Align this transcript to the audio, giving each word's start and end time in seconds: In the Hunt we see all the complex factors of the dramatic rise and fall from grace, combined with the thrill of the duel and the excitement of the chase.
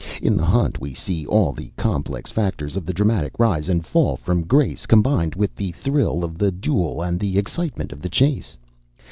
In 0.19 0.35
the 0.35 0.45
Hunt 0.45 0.81
we 0.81 0.95
see 0.95 1.27
all 1.27 1.51
the 1.53 1.71
complex 1.77 2.31
factors 2.31 2.75
of 2.75 2.87
the 2.87 2.91
dramatic 2.91 3.37
rise 3.37 3.69
and 3.69 3.85
fall 3.85 4.17
from 4.17 4.45
grace, 4.47 4.87
combined 4.87 5.35
with 5.35 5.55
the 5.55 5.73
thrill 5.73 6.23
of 6.23 6.39
the 6.39 6.49
duel 6.51 7.03
and 7.03 7.19
the 7.19 7.37
excitement 7.37 7.91
of 7.93 8.01
the 8.01 8.09
chase. 8.09 8.57